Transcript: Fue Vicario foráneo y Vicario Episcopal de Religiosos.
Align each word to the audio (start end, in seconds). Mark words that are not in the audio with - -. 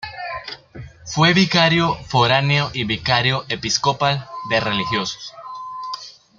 Fue 1.05 1.31
Vicario 1.35 1.93
foráneo 2.07 2.71
y 2.73 2.85
Vicario 2.85 3.45
Episcopal 3.49 4.27
de 4.49 4.59
Religiosos. 4.59 5.31